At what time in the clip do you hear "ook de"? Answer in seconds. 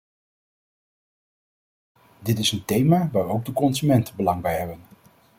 3.27-3.53